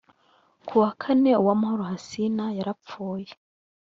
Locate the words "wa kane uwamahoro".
0.83-1.83